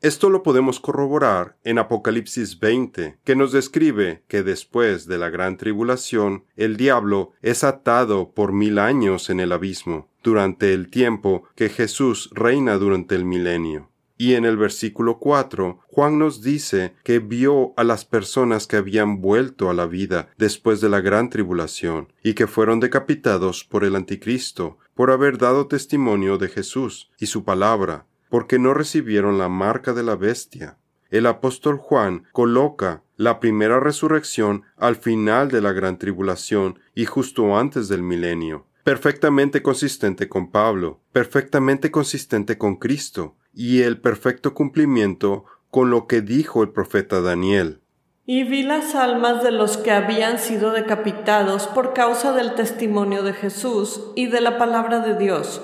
Esto 0.00 0.30
lo 0.30 0.44
podemos 0.44 0.78
corroborar 0.78 1.56
en 1.64 1.80
Apocalipsis 1.80 2.60
20, 2.60 3.18
que 3.24 3.34
nos 3.34 3.50
describe 3.50 4.22
que 4.28 4.44
después 4.44 5.08
de 5.08 5.18
la 5.18 5.28
gran 5.28 5.56
tribulación, 5.56 6.44
el 6.54 6.76
diablo 6.76 7.32
es 7.42 7.64
atado 7.64 8.30
por 8.32 8.52
mil 8.52 8.78
años 8.78 9.28
en 9.28 9.40
el 9.40 9.50
abismo, 9.50 10.08
durante 10.22 10.72
el 10.72 10.88
tiempo 10.88 11.42
que 11.56 11.68
Jesús 11.68 12.30
reina 12.32 12.76
durante 12.76 13.16
el 13.16 13.24
milenio. 13.24 13.89
Y 14.20 14.34
en 14.34 14.44
el 14.44 14.58
versículo 14.58 15.18
4, 15.18 15.80
Juan 15.86 16.18
nos 16.18 16.42
dice 16.42 16.94
que 17.04 17.20
vio 17.20 17.72
a 17.78 17.84
las 17.84 18.04
personas 18.04 18.66
que 18.66 18.76
habían 18.76 19.22
vuelto 19.22 19.70
a 19.70 19.72
la 19.72 19.86
vida 19.86 20.28
después 20.36 20.82
de 20.82 20.90
la 20.90 21.00
gran 21.00 21.30
tribulación 21.30 22.12
y 22.22 22.34
que 22.34 22.46
fueron 22.46 22.80
decapitados 22.80 23.64
por 23.64 23.82
el 23.82 23.96
anticristo, 23.96 24.76
por 24.94 25.10
haber 25.10 25.38
dado 25.38 25.68
testimonio 25.68 26.36
de 26.36 26.48
Jesús 26.48 27.10
y 27.18 27.28
su 27.28 27.44
palabra, 27.44 28.04
porque 28.28 28.58
no 28.58 28.74
recibieron 28.74 29.38
la 29.38 29.48
marca 29.48 29.94
de 29.94 30.02
la 30.02 30.16
bestia. 30.16 30.76
El 31.08 31.24
apóstol 31.24 31.78
Juan 31.78 32.24
coloca 32.32 33.02
la 33.16 33.40
primera 33.40 33.80
resurrección 33.80 34.64
al 34.76 34.96
final 34.96 35.50
de 35.50 35.62
la 35.62 35.72
gran 35.72 35.98
tribulación 35.98 36.78
y 36.94 37.06
justo 37.06 37.56
antes 37.56 37.88
del 37.88 38.02
milenio, 38.02 38.66
perfectamente 38.84 39.62
consistente 39.62 40.28
con 40.28 40.50
Pablo, 40.50 41.00
perfectamente 41.10 41.90
consistente 41.90 42.58
con 42.58 42.76
Cristo, 42.76 43.36
y 43.52 43.82
el 43.82 44.00
perfecto 44.00 44.54
cumplimiento 44.54 45.44
con 45.70 45.90
lo 45.90 46.06
que 46.06 46.20
dijo 46.20 46.62
el 46.62 46.70
profeta 46.70 47.20
Daniel. 47.20 47.80
Y 48.26 48.44
vi 48.44 48.62
las 48.62 48.94
almas 48.94 49.42
de 49.42 49.50
los 49.50 49.76
que 49.76 49.90
habían 49.90 50.38
sido 50.38 50.72
decapitados 50.72 51.66
por 51.66 51.94
causa 51.94 52.32
del 52.32 52.54
testimonio 52.54 53.22
de 53.22 53.32
Jesús 53.32 54.12
y 54.14 54.26
de 54.26 54.40
la 54.40 54.58
palabra 54.58 55.00
de 55.00 55.16
Dios 55.16 55.60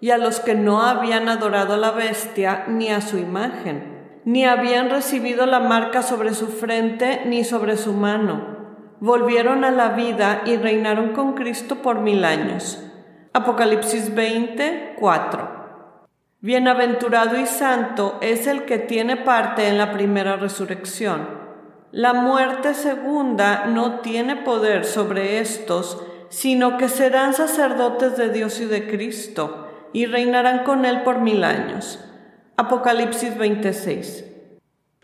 y 0.00 0.10
a 0.10 0.18
los 0.18 0.40
que 0.40 0.54
no 0.54 0.82
habían 0.82 1.28
adorado 1.28 1.74
a 1.74 1.78
la 1.78 1.90
bestia 1.90 2.64
ni 2.68 2.90
a 2.90 3.00
su 3.00 3.18
imagen, 3.18 4.20
ni 4.24 4.44
habían 4.44 4.90
recibido 4.90 5.46
la 5.46 5.60
marca 5.60 6.02
sobre 6.02 6.34
su 6.34 6.48
frente 6.48 7.22
ni 7.26 7.44
sobre 7.44 7.76
su 7.76 7.92
mano. 7.92 8.56
Volvieron 9.00 9.64
a 9.64 9.70
la 9.70 9.90
vida 9.90 10.42
y 10.46 10.56
reinaron 10.56 11.12
con 11.12 11.34
Cristo 11.34 11.76
por 11.76 12.00
mil 12.00 12.24
años. 12.24 12.82
Apocalipsis 13.32 14.14
20, 14.14 14.94
4. 14.98 15.55
Bienaventurado 16.40 17.40
y 17.40 17.46
santo 17.46 18.18
es 18.20 18.46
el 18.46 18.66
que 18.66 18.78
tiene 18.78 19.16
parte 19.16 19.68
en 19.68 19.78
la 19.78 19.90
primera 19.92 20.36
resurrección. 20.36 21.28
La 21.92 22.12
muerte 22.12 22.74
segunda 22.74 23.64
no 23.66 24.00
tiene 24.00 24.36
poder 24.36 24.84
sobre 24.84 25.40
estos, 25.40 26.02
sino 26.28 26.76
que 26.76 26.90
serán 26.90 27.32
sacerdotes 27.32 28.18
de 28.18 28.30
Dios 28.30 28.60
y 28.60 28.66
de 28.66 28.86
Cristo 28.86 29.88
y 29.94 30.04
reinarán 30.04 30.64
con 30.64 30.84
él 30.84 31.02
por 31.04 31.20
mil 31.20 31.42
años. 31.42 31.98
Apocalipsis 32.58 33.36
26. 33.38 34.24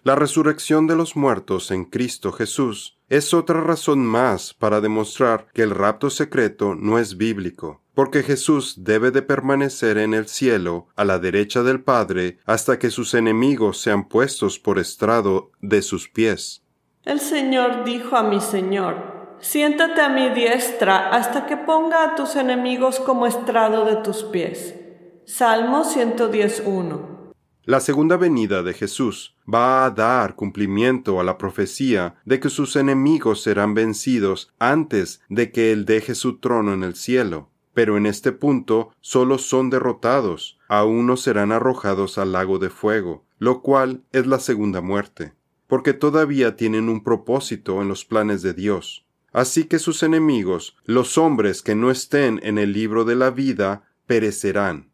La 0.03 0.17
resurrección 0.17 0.87
de 0.87 0.97
los 0.97 1.17
muertos 1.17 1.71
en 1.71 1.85
Cristo 1.85 2.33
Jesús 2.33 2.99
es 3.09 3.33
otra 3.33 3.61
razón 3.61 4.05
más 4.05 4.53
para 4.53 4.81
demostrar 4.81 5.47
que 5.55 5.63
el 5.63 5.71
rapto 5.71 6.11
secreto 6.11 6.75
no 6.75 6.99
es 6.99 7.17
bíblico, 7.17 7.82
porque 7.95 8.23
Jesús 8.23 8.85
debe 8.85 9.11
de 9.11 9.23
permanecer 9.23 9.99
en 9.99 10.15
el 10.15 10.27
cielo 10.29 10.89
a 10.97 11.05
la 11.05 11.19
derecha 11.19 11.63
del 11.63 11.83
Padre 11.83 12.39
hasta 12.47 12.79
que 12.79 12.91
sus 12.91 13.15
enemigos 13.15 13.79
sean 13.79 14.09
puestos 14.09 14.59
por 14.59 14.79
estrado 14.79 15.51
de 15.61 15.83
sus 15.83 16.09
pies. 16.09 16.63
El 17.05 17.21
Señor 17.21 17.85
dijo 17.85 18.17
a 18.17 18.23
mi 18.23 18.41
Señor, 18.41 19.23
Siéntate 19.41 20.01
a 20.01 20.09
mi 20.09 20.31
diestra 20.31 21.11
hasta 21.11 21.47
que 21.47 21.57
ponga 21.57 22.05
a 22.05 22.15
tus 22.15 22.37
enemigos 22.37 23.01
como 23.01 23.27
estrado 23.27 23.85
de 23.85 23.97
tus 23.97 24.23
pies. 24.23 24.77
Salmo 25.25 25.85
110.1 25.85 27.33
La 27.65 27.81
segunda 27.81 28.17
venida 28.17 28.63
de 28.63 28.73
Jesús 28.73 29.37
va 29.53 29.85
a 29.85 29.91
dar 29.91 30.37
cumplimiento 30.37 31.19
a 31.19 31.25
la 31.25 31.39
profecía 31.39 32.15
de 32.25 32.39
que 32.39 32.51
sus 32.51 32.77
enemigos 32.77 33.43
serán 33.43 33.75
vencidos 33.75 34.53
antes 34.61 35.21
de 35.29 35.51
que 35.51 35.73
Él 35.73 35.87
deje 35.87 36.15
su 36.15 36.39
trono 36.39 36.73
en 36.73 36.85
el 36.85 36.95
cielo. 36.95 37.52
Pero 37.75 37.97
en 37.97 38.07
este 38.07 38.33
punto 38.33 38.93
solo 39.01 39.39
son 39.39 39.71
derrotados, 39.71 40.59
aún 40.69 41.07
no 41.07 41.17
serán 41.17 41.53
arrojados 41.53 42.19
al 42.19 42.33
lago 42.33 42.59
de 42.59 42.71
fuego, 42.71 43.25
lo 43.39 43.63
cual 43.63 44.03
es 44.13 44.27
la 44.27 44.39
segunda 44.39 44.81
muerte, 44.81 45.33
porque 45.67 45.95
todavía 45.95 46.57
tienen 46.57 46.89
un 46.89 47.03
propósito 47.03 47.81
en 47.81 47.89
los 47.89 48.05
planes 48.05 48.43
de 48.43 48.55
Dios. 48.55 49.07
Así 49.33 49.65
que 49.65 49.79
sus 49.79 50.03
enemigos, 50.03 50.77
los 50.85 51.17
hombres 51.17 51.63
que 51.63 51.75
no 51.75 51.91
estén 51.91 52.41
en 52.43 52.59
el 52.59 52.73
libro 52.73 53.05
de 53.05 53.17
la 53.17 53.31
vida, 53.31 53.85
perecerán. 54.07 54.91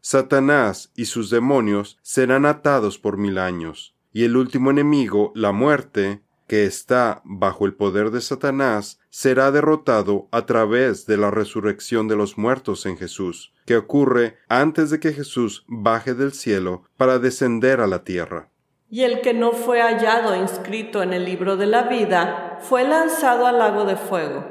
Satanás 0.00 0.90
y 0.96 1.04
sus 1.04 1.30
demonios 1.30 1.98
serán 2.02 2.46
atados 2.46 2.98
por 2.98 3.18
mil 3.18 3.38
años, 3.38 3.94
y 4.12 4.24
el 4.24 4.36
último 4.36 4.70
enemigo, 4.70 5.32
la 5.34 5.52
muerte, 5.52 6.22
que 6.48 6.64
está 6.64 7.22
bajo 7.24 7.66
el 7.66 7.74
poder 7.74 8.10
de 8.10 8.20
Satanás, 8.20 8.98
será 9.12 9.50
derrotado 9.50 10.26
a 10.32 10.46
través 10.46 11.04
de 11.04 11.18
la 11.18 11.30
resurrección 11.30 12.08
de 12.08 12.16
los 12.16 12.38
muertos 12.38 12.86
en 12.86 12.96
Jesús, 12.96 13.52
que 13.66 13.76
ocurre 13.76 14.38
antes 14.48 14.88
de 14.88 15.00
que 15.00 15.12
Jesús 15.12 15.64
baje 15.68 16.14
del 16.14 16.32
cielo 16.32 16.84
para 16.96 17.18
descender 17.18 17.82
a 17.82 17.86
la 17.86 18.04
tierra 18.04 18.48
y 18.92 19.04
el 19.04 19.22
que 19.22 19.32
no 19.32 19.52
fue 19.52 19.80
hallado 19.80 20.36
inscrito 20.36 21.02
en 21.02 21.14
el 21.14 21.24
libro 21.24 21.56
de 21.56 21.64
la 21.64 21.84
vida 21.84 22.58
fue 22.60 22.84
lanzado 22.84 23.46
al 23.46 23.58
lago 23.58 23.86
de 23.86 23.96
fuego. 23.96 24.44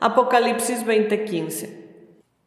Apocalipsis 0.00 0.84
20:15. 0.84 1.85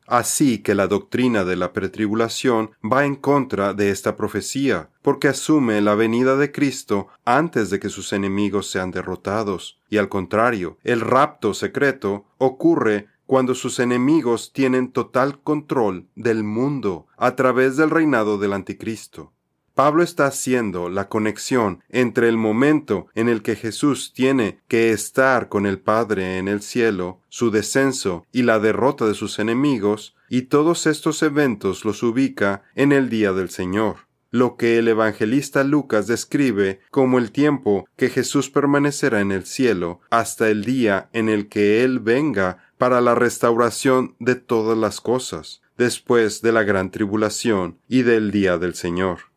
Así 0.09 0.57
que 0.57 0.73
la 0.73 0.87
doctrina 0.87 1.43
de 1.43 1.55
la 1.55 1.71
pretribulación 1.71 2.71
va 2.83 3.05
en 3.05 3.15
contra 3.15 3.75
de 3.75 3.91
esta 3.91 4.15
profecía, 4.15 4.89
porque 5.03 5.27
asume 5.27 5.81
la 5.81 5.93
venida 5.93 6.35
de 6.35 6.51
Cristo 6.51 7.09
antes 7.25 7.69
de 7.69 7.79
que 7.79 7.89
sus 7.89 8.11
enemigos 8.11 8.71
sean 8.71 8.89
derrotados, 8.89 9.79
y 9.87 9.97
al 9.97 10.09
contrario, 10.09 10.79
el 10.83 11.01
rapto 11.01 11.53
secreto 11.53 12.25
ocurre 12.39 13.05
cuando 13.27 13.53
sus 13.53 13.77
enemigos 13.77 14.51
tienen 14.51 14.91
total 14.91 15.39
control 15.43 16.07
del 16.15 16.43
mundo 16.43 17.05
a 17.15 17.35
través 17.35 17.77
del 17.77 17.91
reinado 17.91 18.39
del 18.39 18.53
anticristo. 18.53 19.31
Pablo 19.79 20.03
está 20.03 20.25
haciendo 20.25 20.89
la 20.89 21.07
conexión 21.07 21.86
entre 21.88 22.27
el 22.27 22.36
momento 22.36 23.07
en 23.15 23.29
el 23.29 23.41
que 23.41 23.55
Jesús 23.55 24.12
tiene 24.13 24.59
que 24.67 24.91
estar 24.91 25.48
con 25.48 25.65
el 25.65 25.79
Padre 25.79 26.38
en 26.38 26.50
el 26.50 26.62
cielo, 26.62 27.21
su 27.29 27.50
descenso 27.50 28.25
y 28.33 28.41
la 28.41 28.59
derrota 28.59 29.05
de 29.05 29.13
sus 29.13 29.39
enemigos, 29.39 30.17
y 30.27 30.41
todos 30.41 30.86
estos 30.86 31.24
eventos 31.24 31.86
los 31.86 32.03
ubica 32.03 32.63
en 32.75 32.91
el 32.91 33.09
día 33.09 33.31
del 33.31 33.50
Señor, 33.51 34.00
lo 34.31 34.57
que 34.57 34.79
el 34.79 34.89
evangelista 34.89 35.63
Lucas 35.63 36.07
describe 36.07 36.81
como 36.91 37.17
el 37.17 37.31
tiempo 37.31 37.88
que 37.95 38.09
Jesús 38.09 38.50
permanecerá 38.50 39.21
en 39.21 39.31
el 39.31 39.45
cielo 39.45 40.01
hasta 40.09 40.50
el 40.50 40.65
día 40.65 41.09
en 41.13 41.29
el 41.29 41.48
que 41.48 41.86
Él 41.86 42.01
venga 42.01 42.69
para 42.77 43.00
la 43.00 43.15
restauración 43.15 44.17
de 44.19 44.36
todas 44.36 44.77
las 44.77 45.00
cosas, 45.00 45.62
después 45.77 46.41
de 46.41 46.51
la 46.51 46.63
gran 46.63 46.91
tribulación 46.91 47.77
y 47.88 48.01
del 48.01 48.31
día 48.31 48.57
del 48.57 48.75
Señor. 48.75 49.28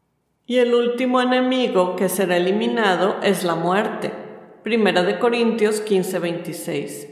Y 0.44 0.58
el 0.58 0.74
último 0.74 1.20
enemigo 1.20 1.94
que 1.94 2.08
será 2.08 2.36
eliminado 2.36 3.16
es 3.22 3.44
la 3.44 3.54
muerte. 3.54 4.12
Primera 4.64 5.04
de 5.04 5.18
Corintios 5.20 5.80
15:26. 5.80 7.08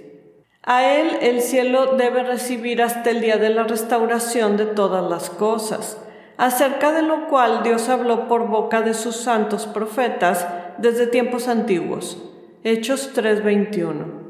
A 0.63 0.85
él 0.97 1.11
el 1.23 1.41
cielo 1.41 1.97
debe 1.97 2.25
recibir 2.25 2.83
hasta 2.83 3.11
el 3.11 3.21
día 3.21 3.37
de 3.37 3.51
la 3.51 3.63
restauración 3.63 4.57
de 4.57 4.67
todas 4.67 5.09
las 5.09 5.31
cosas, 5.31 5.97
acerca 6.39 6.93
de 6.93 7.03
lo 7.03 7.29
cual 7.29 7.63
Dios 7.63 7.89
habló 7.89 8.27
por 8.27 8.49
boca 8.49 8.83
de 8.83 8.95
sus 8.95 9.17
santos 9.17 9.67
profetas 9.67 10.47
desde 10.79 11.07
tiempos 11.07 11.47
antiguos. 11.47 12.19
Hechos 12.65 13.13
3:21. 13.15 14.21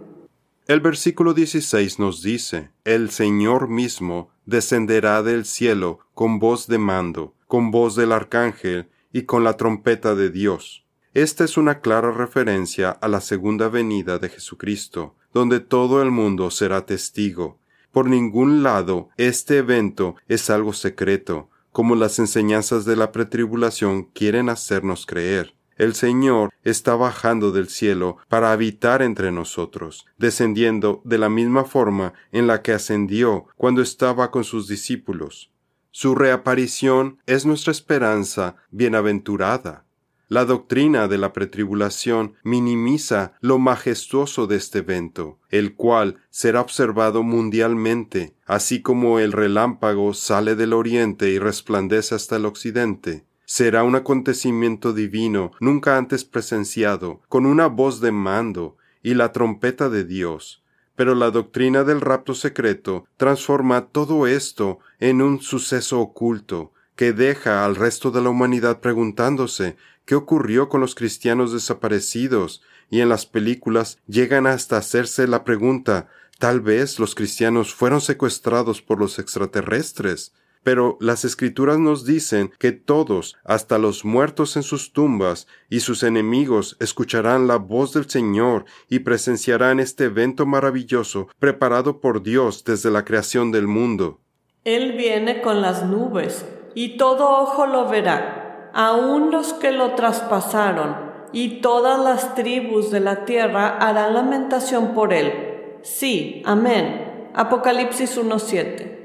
El 0.67 0.81
versículo 0.81 1.33
16 1.33 1.99
nos 1.99 2.23
dice, 2.23 2.71
El 2.85 3.11
Señor 3.11 3.69
mismo 3.69 4.31
descenderá 4.45 5.23
del 5.23 5.47
cielo 5.47 6.01
con 6.15 6.39
voz 6.39 6.69
de 6.69 6.79
mando, 6.79 7.35
con 7.49 7.73
voz 7.73 7.97
del 7.97 8.13
arcángel 8.13 8.90
y 9.13 9.23
con 9.23 9.45
la 9.45 9.57
trompeta 9.57 10.15
de 10.15 10.31
Dios. 10.31 10.85
Esta 11.13 11.45
es 11.45 11.57
una 11.57 11.81
clara 11.81 12.13
referencia 12.13 12.91
a 12.91 13.09
la 13.09 13.21
segunda 13.21 13.69
venida 13.69 14.19
de 14.19 14.29
Jesucristo, 14.29 15.17
donde 15.33 15.61
todo 15.61 16.03
el 16.03 16.11
mundo 16.11 16.51
será 16.51 16.87
testigo. 16.87 17.59
Por 17.93 18.09
ningún 18.09 18.63
lado 18.63 19.09
este 19.17 19.59
evento 19.59 20.15
es 20.29 20.51
algo 20.51 20.73
secreto, 20.73 21.49
como 21.73 21.97
las 21.97 22.19
enseñanzas 22.19 22.85
de 22.85 22.97
la 22.97 23.11
pretribulación 23.11 24.05
quieren 24.05 24.49
hacernos 24.49 25.07
creer. 25.07 25.55
El 25.77 25.95
Señor 25.95 26.51
está 26.63 26.95
bajando 26.95 27.53
del 27.53 27.69
cielo 27.69 28.19
para 28.29 28.53
habitar 28.53 29.01
entre 29.01 29.33
nosotros, 29.33 30.07
descendiendo 30.19 31.01
de 31.05 31.17
la 31.17 31.31
misma 31.31 31.65
forma 31.65 32.13
en 32.33 32.47
la 32.47 32.61
que 32.61 32.73
ascendió 32.73 33.47
cuando 33.57 33.81
estaba 33.81 34.31
con 34.31 34.45
sus 34.45 34.69
discípulos. 34.69 35.50
Su 35.91 36.15
reaparición 36.15 37.19
es 37.27 37.47
nuestra 37.47 37.73
esperanza 37.73 38.57
bienaventurada. 38.71 39.85
La 40.29 40.45
doctrina 40.45 41.09
de 41.09 41.19
la 41.19 41.33
pretribulación 41.33 42.35
minimiza 42.45 43.33
lo 43.41 43.59
majestuoso 43.59 44.47
de 44.47 44.57
este 44.57 44.79
evento, 44.79 45.41
el 45.49 45.75
cual 45.75 46.19
será 46.31 46.61
observado 46.61 47.25
mundialmente, 47.25 48.37
así 48.47 48.81
como 48.81 49.19
el 49.19 49.33
relámpago 49.33 50.15
sale 50.15 50.55
del 50.55 50.73
oriente 50.73 51.31
y 51.31 51.39
resplandece 51.39 52.15
hasta 52.15 52.37
el 52.37 52.47
occidente 52.47 53.25
será 53.51 53.83
un 53.83 53.97
acontecimiento 53.97 54.93
divino 54.93 55.51
nunca 55.59 55.97
antes 55.97 56.25
presenciado, 56.25 57.21
con 57.29 57.47
una 57.47 57.67
voz 57.67 58.01
de 58.01 58.13
mando 58.13 58.77
y 59.03 59.15
la 59.15 59.33
trompeta 59.33 59.89
de 59.89 60.05
Dios. 60.05 60.63
Pero 61.01 61.15
la 61.15 61.31
doctrina 61.31 61.83
del 61.83 62.03
rapto 62.03 62.35
secreto 62.35 63.07
transforma 63.17 63.87
todo 63.87 64.27
esto 64.27 64.81
en 64.99 65.23
un 65.23 65.41
suceso 65.41 65.99
oculto, 65.99 66.75
que 66.95 67.15
deja 67.15 67.65
al 67.65 67.75
resto 67.75 68.11
de 68.11 68.21
la 68.21 68.29
humanidad 68.29 68.81
preguntándose 68.81 69.79
qué 70.05 70.15
ocurrió 70.15 70.69
con 70.69 70.83
los 70.83 70.95
cristianos 70.95 71.55
desaparecidos, 71.55 72.61
y 72.91 73.01
en 73.01 73.09
las 73.09 73.25
películas 73.25 73.97
llegan 74.09 74.47
hasta 74.47 74.77
hacerse 74.77 75.27
la 75.27 75.43
pregunta 75.43 76.09
tal 76.39 76.61
vez 76.61 76.99
los 76.99 77.15
cristianos 77.15 77.75
fueron 77.75 78.03
secuestrados 78.03 78.83
por 78.83 78.99
los 78.99 79.19
extraterrestres. 79.19 80.35
Pero 80.63 80.99
las 81.01 81.25
escrituras 81.25 81.79
nos 81.79 82.05
dicen 82.05 82.53
que 82.59 82.73
todos, 82.73 83.37
hasta 83.45 83.79
los 83.79 84.05
muertos 84.05 84.57
en 84.57 84.63
sus 84.63 84.93
tumbas 84.93 85.47
y 85.71 85.81
sus 85.81 86.03
enemigos, 86.03 86.77
escucharán 86.81 87.47
la 87.47 87.57
voz 87.57 87.95
del 87.95 88.11
Señor 88.11 88.67
y 88.89 89.01
presenciarán 89.01 89.81
este 89.81 90.05
evento 90.05 90.45
maravilloso 90.45 91.29
preparado 91.39 92.01
por 92.01 92.23
Dios 92.23 92.65
desde 92.65 92.91
la 92.91 93.05
creación 93.05 93.53
del 93.53 93.67
mundo. 93.67 94.21
Él 94.65 94.93
viene 94.93 95.41
con 95.41 95.63
las 95.63 95.87
nubes, 95.87 96.45
y 96.75 96.99
todo 96.99 97.41
ojo 97.41 97.67
lo 97.67 97.89
verá, 97.89 98.71
aun 98.75 99.31
los 99.31 99.55
que 99.55 99.73
lo 99.73 99.95
traspasaron, 99.95 101.11
y 101.33 101.61
todas 101.63 101.99
las 101.99 102.35
tribus 102.35 102.91
de 102.91 103.01
la 103.01 103.25
tierra 103.25 103.79
harán 103.79 104.13
lamentación 104.13 104.93
por 104.93 105.15
él. 105.15 105.79
Sí, 105.83 106.43
amén. 106.45 107.31
Apocalipsis 107.35 108.19
1.7. 108.19 109.00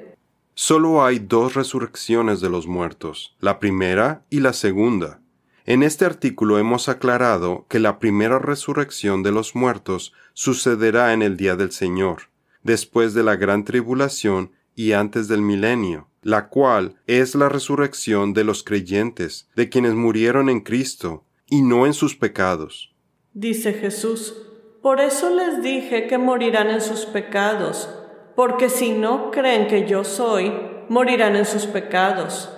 Solo 0.58 1.04
hay 1.04 1.20
dos 1.20 1.54
resurrecciones 1.54 2.40
de 2.40 2.50
los 2.50 2.66
muertos, 2.66 3.36
la 3.42 3.60
primera 3.60 4.26
y 4.30 4.40
la 4.40 4.54
segunda. 4.54 5.20
En 5.66 5.84
este 5.84 6.06
artículo 6.06 6.58
hemos 6.58 6.88
aclarado 6.88 7.66
que 7.68 7.78
la 7.78 8.00
primera 8.00 8.40
resurrección 8.40 9.22
de 9.22 9.34
los 9.34 9.54
muertos 9.54 10.14
sucederá 10.32 11.12
en 11.12 11.22
el 11.22 11.36
día 11.36 11.58
del 11.58 11.74
Señor, 11.74 12.30
después 12.64 13.14
de 13.14 13.24
la 13.24 13.36
gran 13.36 13.66
tribulación 13.66 14.52
y 14.76 14.94
antes 14.94 15.28
del 15.28 15.42
milenio, 15.42 16.08
la 16.22 16.48
cual 16.48 16.96
es 17.06 17.36
la 17.36 17.50
resurrección 17.50 18.34
de 18.34 18.46
los 18.46 18.64
creyentes, 18.64 19.50
de 19.58 19.68
quienes 19.68 19.94
murieron 19.94 20.48
en 20.48 20.62
Cristo, 20.62 21.26
y 21.48 21.64
no 21.64 21.86
en 21.86 21.94
sus 21.94 22.16
pecados. 22.16 22.96
Dice 23.34 23.74
Jesús, 23.74 24.34
por 24.82 25.02
eso 25.02 25.36
les 25.36 25.62
dije 25.62 26.08
que 26.08 26.18
morirán 26.18 26.70
en 26.70 26.80
sus 26.80 27.06
pecados 27.06 27.90
porque 28.36 28.70
si 28.70 28.92
no 28.92 29.32
creen 29.32 29.68
que 29.68 29.88
yo 29.88 30.04
soy, 30.04 30.54
morirán 30.90 31.36
en 31.36 31.46
sus 31.46 31.66
pecados. 31.66 32.52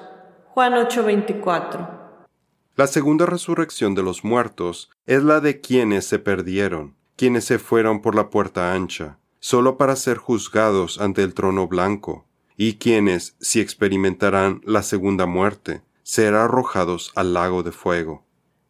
Juan 0.50 0.74
8:24. 0.74 1.88
La 2.76 2.88
segunda 2.88 3.26
resurrección 3.26 3.96
de 3.96 4.04
los 4.04 4.24
muertos 4.24 4.90
es 5.06 5.24
la 5.24 5.40
de 5.40 5.62
quienes 5.62 6.06
se 6.06 6.20
perdieron, 6.20 6.96
quienes 7.16 7.46
se 7.46 7.60
fueron 7.60 8.02
por 8.02 8.16
la 8.16 8.30
puerta 8.30 8.74
ancha, 8.74 9.18
solo 9.40 9.78
para 9.78 9.96
ser 9.96 10.18
juzgados 10.18 11.00
ante 11.00 11.24
el 11.24 11.34
trono 11.34 11.68
blanco, 11.68 12.26
y 12.56 12.76
quienes, 12.76 13.36
si 13.40 13.62
experimentarán 13.62 14.62
la 14.64 14.84
segunda 14.84 15.26
muerte, 15.26 15.82
serán 16.04 16.42
arrojados 16.42 17.12
al 17.16 17.34
lago 17.34 17.64
de 17.64 17.72
fuego. 17.72 18.24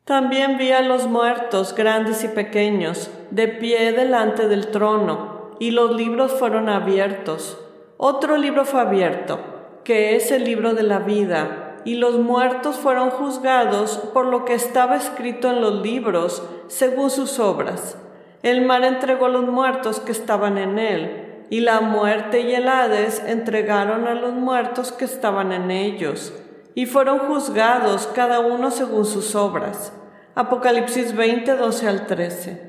También 0.06 0.58
vi 0.58 0.72
a 0.72 0.82
los 0.82 1.06
muertos, 1.08 1.76
grandes 1.76 2.24
y 2.24 2.30
pequeños, 2.30 3.10
de 3.30 3.50
pie 3.50 3.92
delante 3.92 4.48
del 4.48 4.72
trono, 4.72 5.37
y 5.60 5.72
los 5.72 5.96
libros 5.96 6.32
fueron 6.34 6.70
abiertos. 6.70 7.58
Otro 7.98 8.38
libro 8.38 8.66
fue 8.66 8.82
abierto, 8.82 9.40
que 9.84 10.16
es 10.16 10.32
el 10.32 10.44
libro 10.44 10.74
de 10.74 10.84
la 10.84 11.00
vida, 11.00 11.82
y 11.86 11.96
los 11.96 12.20
muertos 12.20 12.76
fueron 12.78 13.10
juzgados 13.10 13.98
por 14.14 14.26
lo 14.26 14.46
que 14.46 14.54
estaba 14.54 14.98
escrito 14.98 15.50
en 15.50 15.62
los 15.62 15.82
libros, 15.82 16.44
según 16.68 17.10
sus 17.10 17.40
obras. 17.40 17.98
El 18.44 18.66
mar 18.66 18.84
entregó 18.84 19.26
a 19.26 19.30
los 19.30 19.48
muertos 19.48 20.00
que 20.00 20.12
estaban 20.12 20.58
en 20.58 20.78
él, 20.80 21.46
y 21.50 21.62
la 21.62 21.82
muerte 21.82 22.42
y 22.42 22.54
el 22.54 22.68
Hades 22.68 23.24
entregaron 23.26 24.08
a 24.08 24.14
los 24.14 24.34
muertos 24.34 24.92
que 24.92 25.06
estaban 25.06 25.52
en 25.52 25.72
ellos, 25.72 26.34
y 26.76 26.86
fueron 26.86 27.20
juzgados 27.20 28.08
cada 28.08 28.42
uno 28.42 28.70
según 28.70 29.06
sus 29.06 29.34
obras. 29.34 29.94
Apocalipsis 30.36 31.16
20, 31.16 31.56
12 31.56 31.88
al 31.88 32.06
13. 32.06 32.68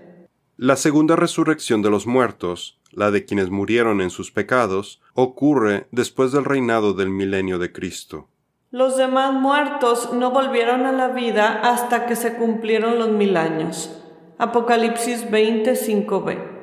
La 0.57 0.77
segunda 0.77 1.14
resurrección 1.16 1.83
de 1.83 1.90
los 1.90 2.07
muertos, 2.07 2.78
la 2.90 3.11
de 3.11 3.24
quienes 3.24 3.51
murieron 3.51 4.01
en 4.01 4.11
sus 4.11 4.31
pecados, 4.31 5.01
ocurre 5.14 5.87
después 5.90 6.33
del 6.33 6.44
reinado 6.44 6.94
del 6.94 7.11
milenio 7.11 7.59
de 7.59 7.72
Cristo. 7.72 8.29
Los 8.70 8.96
demás 8.96 9.33
muertos 9.33 10.12
no 10.12 10.31
volvieron 10.31 10.85
a 10.85 10.92
la 10.92 11.09
vida 11.09 11.61
hasta 11.62 12.07
que 12.07 12.16
se 12.16 12.35
cumplieron 12.35 12.98
los 12.98 13.11
mil 13.11 13.37
años. 13.37 13.90
Apocalipsis 14.37 15.27
25b. 15.31 16.59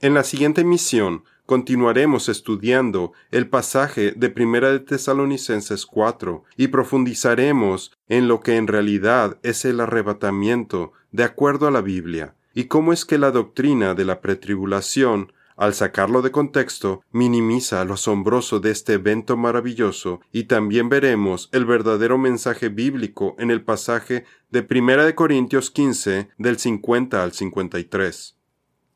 En 0.00 0.14
la 0.14 0.24
siguiente 0.24 0.64
misión 0.64 1.24
continuaremos 1.46 2.28
estudiando 2.28 3.12
el 3.30 3.48
pasaje 3.48 4.12
de 4.12 4.28
Primera 4.28 4.70
de 4.70 4.80
Tesalonicenses 4.80 5.86
4 5.86 6.44
y 6.56 6.68
profundizaremos 6.68 7.92
en 8.08 8.28
lo 8.28 8.40
que 8.40 8.56
en 8.56 8.66
realidad 8.66 9.38
es 9.42 9.64
el 9.64 9.80
arrebatamiento 9.80 10.92
de 11.10 11.24
acuerdo 11.24 11.66
a 11.66 11.70
la 11.70 11.80
Biblia 11.80 12.34
y 12.52 12.64
cómo 12.64 12.92
es 12.92 13.04
que 13.04 13.16
la 13.16 13.30
doctrina 13.30 13.94
de 13.94 14.04
la 14.04 14.20
pretribulación, 14.20 15.32
al 15.58 15.74
sacarlo 15.74 16.22
de 16.22 16.30
contexto, 16.30 17.02
minimiza 17.10 17.84
lo 17.84 17.94
asombroso 17.94 18.60
de 18.60 18.70
este 18.70 18.94
evento 18.94 19.36
maravilloso, 19.36 20.20
y 20.32 20.44
también 20.44 20.88
veremos 20.88 21.50
el 21.52 21.66
verdadero 21.66 22.16
mensaje 22.16 22.68
bíblico 22.68 23.34
en 23.38 23.50
el 23.50 23.62
pasaje 23.62 24.24
de 24.50 24.66
1 24.70 25.04
de 25.04 25.14
Corintios 25.14 25.70
15 25.70 26.28
del 26.38 26.58
50 26.58 27.22
al 27.22 27.32
53. 27.32 28.36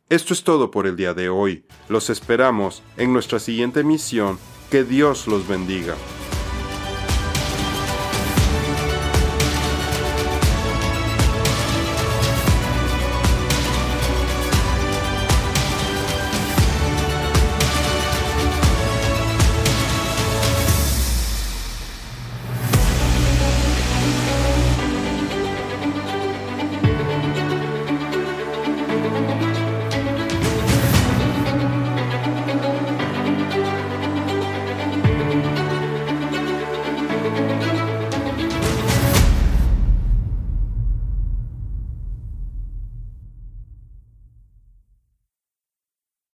Esto 0.09 0.35
es 0.35 0.45
todo 0.45 0.71
por 0.71 0.87
el 0.87 0.95
día 0.95 1.15
de 1.15 1.29
hoy. 1.29 1.65
Los 1.89 2.11
esperamos 2.11 2.83
en 2.97 3.13
nuestra 3.13 3.39
siguiente 3.39 3.83
misión. 3.83 4.39
Que 4.71 4.85
Dios 4.85 5.27
los 5.27 5.49
bendiga. 5.49 5.97